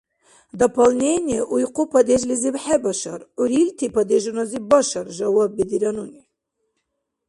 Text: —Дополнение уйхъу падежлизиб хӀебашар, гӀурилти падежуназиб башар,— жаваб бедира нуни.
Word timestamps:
—Дополнение 0.61 1.41
уйхъу 1.53 1.83
падежлизиб 1.93 2.55
хӀебашар, 2.63 3.21
гӀурилти 3.37 3.87
падежуназиб 3.95 4.63
башар,— 4.71 5.05
жаваб 5.17 5.49
бедира 5.57 5.91
нуни. 5.97 6.21